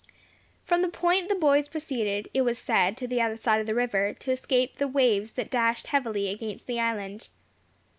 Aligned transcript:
From 0.65 0.81
the 0.81 0.87
point 0.89 1.29
the 1.29 1.35
boys 1.35 1.67
proceeded, 1.67 2.27
it 2.33 2.41
was 2.41 2.57
said, 2.57 2.97
to 2.97 3.07
the 3.07 3.21
other 3.21 3.37
side 3.37 3.61
of 3.61 3.67
the 3.67 3.75
river, 3.75 4.15
to 4.15 4.31
escape 4.31 4.79
the 4.79 4.87
waves 4.87 5.33
that 5.33 5.51
dashed 5.51 5.85
heavily 5.93 6.27
against 6.29 6.65
the 6.65 6.79
island. 6.79 7.29